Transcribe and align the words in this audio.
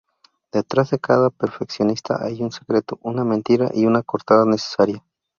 Detrás 0.51 0.89
de 0.89 0.97
cada 0.97 1.29
perfeccionista 1.29 2.25
hay 2.25 2.41
un 2.41 2.51
secreto, 2.51 2.97
una 3.03 3.23
mentira 3.23 3.69
y 3.71 3.85
una 3.85 4.01
coartada 4.01 4.45
necesaria. 4.45 5.05